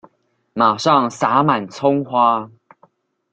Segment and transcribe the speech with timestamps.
[0.55, 2.49] 馬上灑滿蔥花